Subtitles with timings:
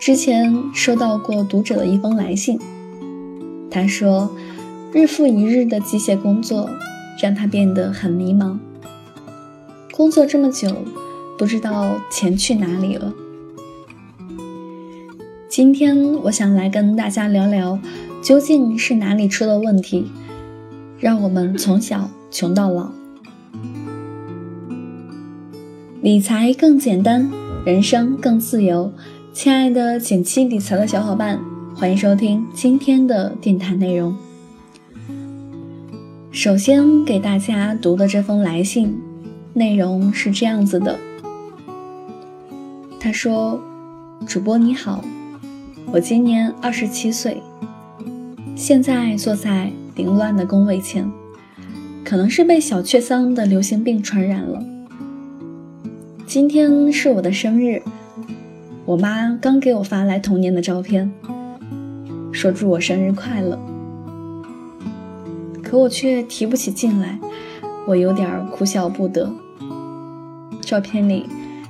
[0.00, 2.58] 之前收到过读者的一封来信，
[3.70, 4.34] 他说，
[4.94, 6.70] 日复一日的机械工作
[7.22, 8.58] 让他变得很迷茫。
[9.92, 10.74] 工作这么久，
[11.36, 13.12] 不知道钱去哪里了。
[15.50, 17.78] 今天我想来跟大家聊聊，
[18.22, 20.10] 究竟是哪里出了问题，
[20.98, 22.90] 让我们从小穷到老。
[26.00, 27.30] 理财更简单，
[27.66, 28.90] 人生更自由。
[29.32, 31.40] 亲爱的简七理财的小伙伴，
[31.76, 34.16] 欢迎收听今天的电台内容。
[36.32, 39.00] 首先给大家读的这封来信，
[39.54, 40.98] 内容是这样子的。
[42.98, 43.62] 他说
[44.26, 45.02] ：“主播你好，
[45.92, 47.40] 我今年二十七岁，
[48.56, 51.08] 现在坐在凌乱的工位前，
[52.04, 54.60] 可能是被小雀桑的流行病传染了。
[56.26, 57.80] 今天是我的生日。”
[58.86, 61.12] 我妈刚给我发来童年的照片，
[62.32, 63.58] 说祝我生日快乐，
[65.62, 67.18] 可我却提不起劲来，
[67.86, 69.30] 我有点哭笑不得。
[70.60, 71.26] 照片里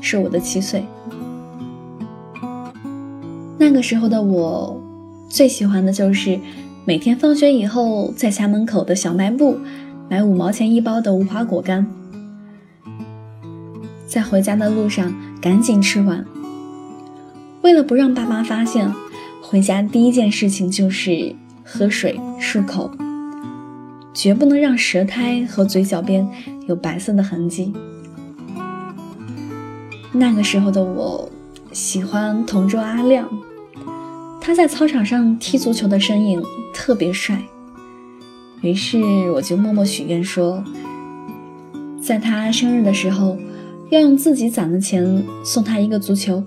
[0.00, 0.84] 是我的七岁，
[3.58, 4.80] 那个时候的我，
[5.28, 6.38] 最喜欢的就是
[6.84, 9.58] 每天放学以后在家门口的小卖部
[10.08, 11.86] 买五毛钱一包的无花果干，
[14.06, 16.24] 在回家的路上赶紧吃完。
[17.64, 18.92] 为了不让爸妈发现，
[19.40, 21.34] 回家第一件事情就是
[21.64, 22.90] 喝水漱口，
[24.12, 26.28] 绝不能让舌苔和嘴角边
[26.68, 27.72] 有白色的痕迹。
[30.12, 31.26] 那个时候的我
[31.72, 33.26] 喜欢同桌阿亮，
[34.42, 36.42] 他在操场上踢足球的身影
[36.74, 37.42] 特别帅，
[38.60, 40.62] 于是我就默默许愿说，
[41.98, 43.38] 在他生日的时候，
[43.88, 46.44] 要用自己攒的钱送他一个足球。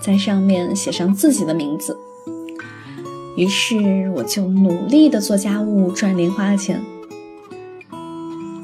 [0.00, 1.98] 在上面写上自己的名字，
[3.36, 6.80] 于是我就努力的做家务赚零花钱。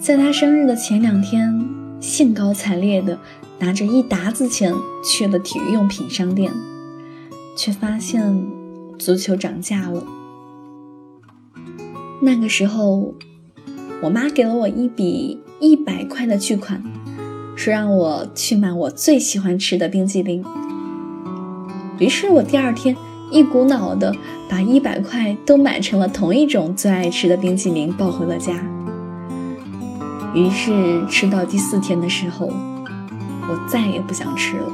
[0.00, 1.68] 在他生日的前两天，
[2.00, 3.18] 兴高采烈的
[3.58, 6.52] 拿着一沓子钱去了体育用品商店，
[7.56, 8.46] 却发现
[8.98, 10.04] 足球涨价了。
[12.20, 13.14] 那个时候，
[14.02, 16.82] 我妈给了我一笔一百块的巨款，
[17.56, 20.44] 说让我去买我最喜欢吃的冰激凌。
[21.98, 22.96] 于是我第二天
[23.30, 24.14] 一股脑的
[24.48, 28.52] 把一百块都买成了同一种最爱吃的冰淇淋，抱回了家。
[30.34, 34.72] 于是吃到第四天的时候，我再也不想吃了。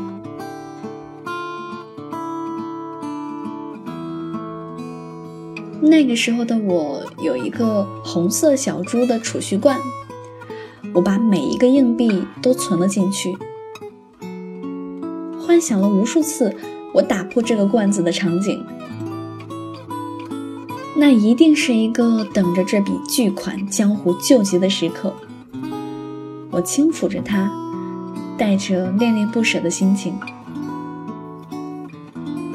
[5.83, 9.79] 那个时候的我有一个红色小猪的储蓄罐，
[10.95, 13.37] 我把每一个硬币都存了进去，
[15.47, 16.55] 幻想了无数次。
[16.93, 18.65] 我打破这个罐子的场景，
[20.97, 25.13] 那一定是一个等着这笔巨款江湖救急的时刻。
[26.51, 27.51] 我轻抚着它，
[28.37, 30.15] 带着恋恋不舍的心情，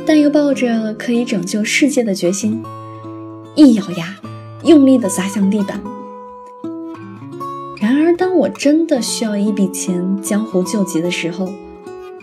[0.06, 2.62] 但又抱着可以拯救世界的决心，
[3.56, 4.16] 一咬牙，
[4.64, 5.82] 用力地砸向地板。
[7.80, 11.50] 然而，当我真的需要一笔钱江湖救急的时候，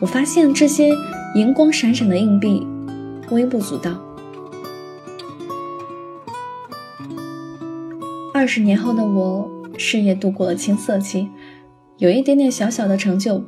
[0.03, 0.93] 我发现这些。
[1.35, 2.67] 银光闪闪的硬币，
[3.31, 3.99] 微不足道。
[8.35, 11.31] 二十年后的我，事业度过了青涩期，
[11.97, 13.43] 有一点点小小的成就，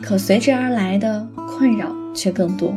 [0.00, 2.74] 可随之而来的困扰却更多。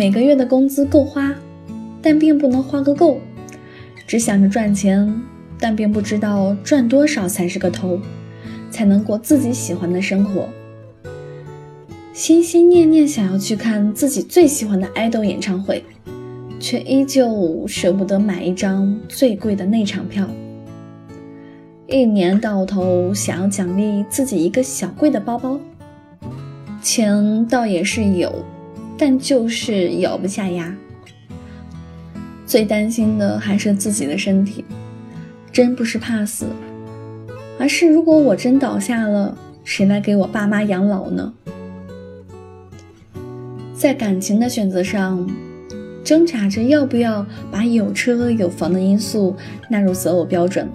[0.00, 1.30] 每个月的工资够花，
[2.00, 3.20] 但并不能花个够。
[4.06, 5.14] 只想着赚钱，
[5.58, 8.00] 但并不知道赚多少才是个头，
[8.70, 10.48] 才能过自己喜欢的生活。
[12.14, 15.84] 心心念念想要去看自己最喜欢的爱豆演唱会，
[16.58, 20.26] 却依旧舍不得买一张最贵的内场票。
[21.86, 25.60] 一年到头想要奖励自己一个小贵的包包，
[26.80, 28.34] 钱倒也是有。
[29.02, 30.76] 但就是咬不下牙，
[32.44, 34.62] 最担心的还是自己的身体，
[35.50, 36.44] 真不是怕死，
[37.58, 41.32] 而是如果我真倒下了，谁来给我爸妈养老呢？
[43.72, 45.26] 在感情的选择上，
[46.04, 49.34] 挣扎着要不要把有车有房的因素
[49.70, 50.68] 纳入择偶标准，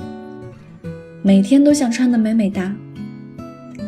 [1.22, 2.76] 每天都想穿的美美哒。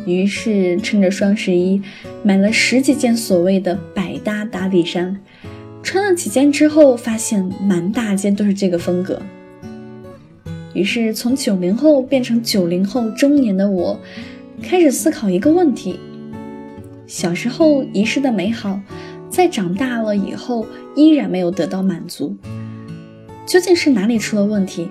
[0.08, 1.82] 于是趁着双十一，
[2.22, 5.20] 买了十几件所谓的百搭打底衫，
[5.82, 9.20] 穿了几件之后，发现满大街都是这个风格。
[10.72, 14.00] 于是，从九零后变成九零后中年的我，
[14.62, 16.00] 开始思考一个问题：
[17.06, 18.80] 小时候遗失的美好，
[19.28, 20.66] 在长大了以后
[20.96, 22.34] 依然没有得到满足，
[23.44, 24.88] 究竟是哪里出了问题，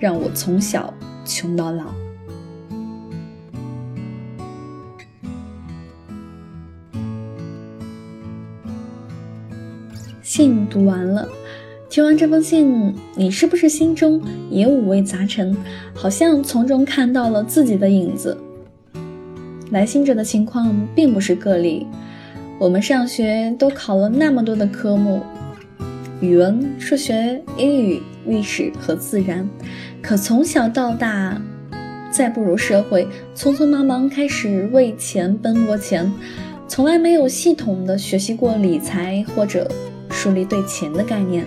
[0.00, 0.92] 让我从小
[1.24, 2.01] 穷到老？
[10.22, 11.28] 信读完了。
[11.90, 15.54] 听完这封信，你是不是心中也五味杂陈？
[15.92, 18.38] 好像从中看到了自己的影子。
[19.72, 21.86] 来信者的情况并不是个例。
[22.58, 25.20] 我们上学都考了那么多的科目，
[26.20, 29.48] 语文、数学、英语、历史和自然，
[30.00, 31.42] 可从小到大，
[32.12, 36.12] 再步入社会，匆匆忙忙开始为钱奔波前，
[36.68, 39.68] 从来没有系统的学习过理财或者
[40.22, 41.44] 树立对钱的概念。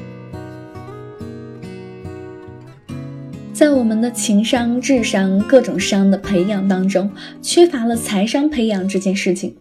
[3.54, 7.10] 在我们的情商、智商各种商的培养当中，
[7.42, 9.56] 缺乏了财商培养这件事情。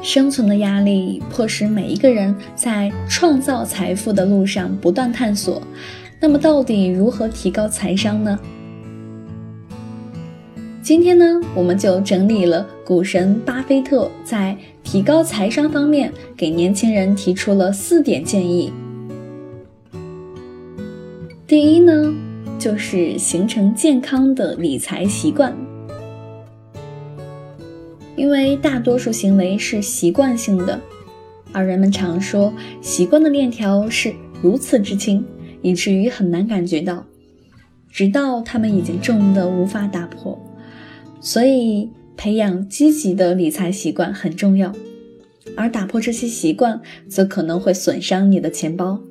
[0.00, 5.62] 生存的压力迫使每一个人在创造财富的路上不断探索。
[6.18, 8.38] 那么，到底如何提高财商呢？
[10.88, 18.72] 今天呢，我们就整理了股神巴菲特在提高财商方面给年轻人提出了四点建议。
[21.46, 22.10] 第一呢，
[22.58, 25.54] 就是形成健康的理财习惯，
[28.16, 30.80] 因为大多数行为是习惯性的，
[31.52, 32.50] 而人们常说
[32.80, 35.22] 习惯的链条是如此之轻，
[35.60, 37.04] 以至于很难感觉到，
[37.90, 40.42] 直到它们已经重的无法打破。
[41.20, 44.74] 所以，培养积极的理财习惯很重要，
[45.56, 49.02] 而打破这些习惯，则可能会损伤你的钱包。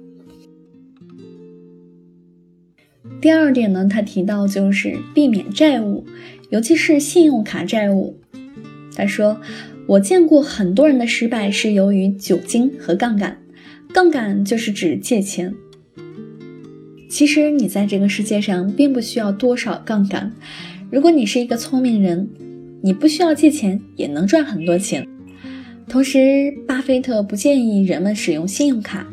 [3.19, 6.05] 第二点呢，他提到就是避免债务，
[6.49, 8.19] 尤其是信用卡债务。
[8.95, 9.41] 他说
[9.87, 13.37] ：“我见过很多人的失败是由于酒精和杠杆，
[13.93, 15.53] 杠杆就是指借钱。
[17.09, 20.33] 其实你在这个世界上并不需要多少杠杆，
[20.89, 22.29] 如果你是一个聪明人，
[22.81, 25.05] 你不需要借钱也能赚很多钱。
[25.89, 29.05] 同时，巴菲特不建议人们使用信用卡。”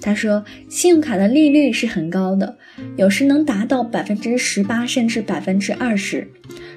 [0.00, 2.56] 他说：“信用卡的利率是很高的，
[2.96, 6.28] 有时能达到百分之十八甚至百分之二十。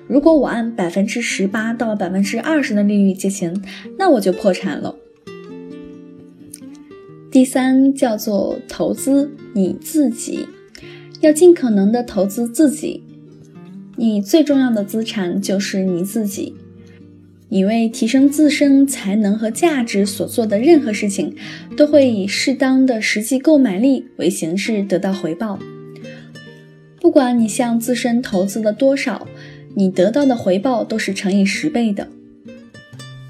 [0.08, 3.54] 如果我按百分之十八到百分之二十的利率借钱，
[3.98, 4.96] 那我就破产了。”
[7.30, 10.48] 第三叫做投资你自己，
[11.22, 13.04] 要尽可能的投资自己。
[14.04, 16.56] 你最重要的资产就是你自己。
[17.50, 21.36] 你为提升自身才能和价值所做的任何事情，
[21.78, 25.60] 都会以适当的实际购买力为形式得到回报。
[27.00, 29.28] 不管你向自身投资了多少，
[29.76, 32.08] 你得到的回报都是乘以十倍的。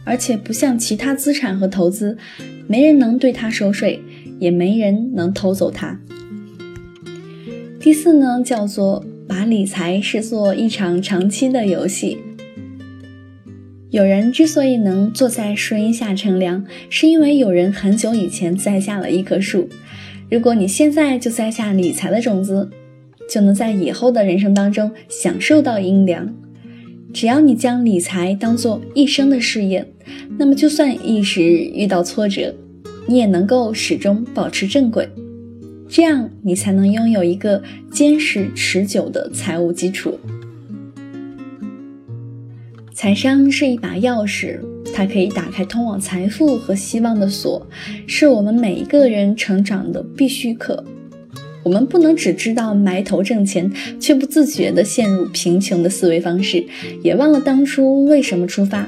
[0.06, 2.18] 而且不像其他资产和投资，
[2.68, 4.02] 没人能对它收税，
[4.40, 6.00] 也没人能偷走它。
[7.78, 12.18] 第四呢，叫做把理财视作一场长期的游戏。
[13.90, 19.70] 有人之所以能坐在树荫下乘凉，是因为有人很久以前栽下了一棵树。
[20.30, 22.70] 如果你现在就栽下理财的种子，
[23.30, 26.36] 就能在以后的人生当中享受到阴凉。
[27.14, 29.90] 只要你将理财当做一生的事业，
[30.38, 32.54] 那么就算一时遇到挫折，
[33.08, 35.08] 你也能够始终保持正轨。
[35.94, 40.18] 这样，你才能拥有一个坚实持久的财务基础。
[42.94, 44.62] 财商是一把钥匙，
[44.94, 47.68] 它可以打开通往财富和希望的锁，
[48.08, 50.82] 是我们每一个人成长的必须课。
[51.62, 53.70] 我们不能只知道埋头挣钱，
[54.00, 56.66] 却不自觉地陷入贫穷的思维方式，
[57.04, 58.88] 也忘了当初为什么出发。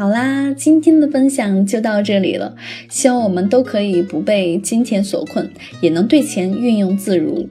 [0.00, 2.56] 好啦，今天的分享就到这里了。
[2.88, 5.50] 希望我们都可以不被金钱所困，
[5.82, 7.46] 也能对钱运用自如。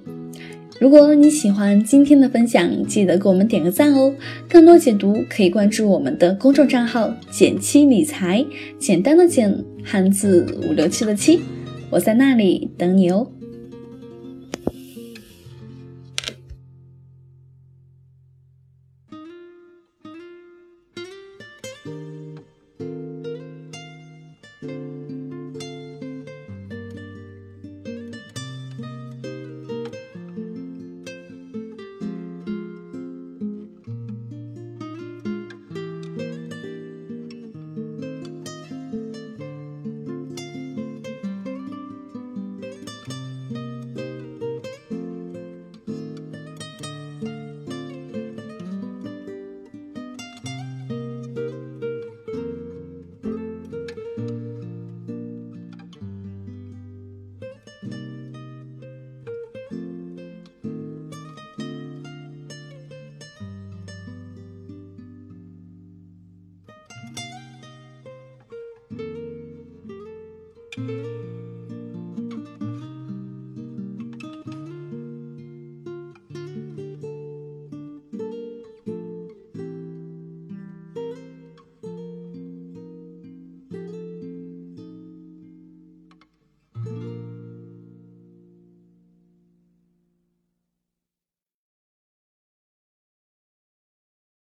[0.80, 4.16] 如果你喜欢今天的分享，记得给我们点个赞哦。
[4.50, 8.44] 更多解读可以关注我们的公众账号“简七理财”，
[8.80, 11.42] 简单的简，汉字五六七的七，
[11.92, 13.28] 我在那里等你哦。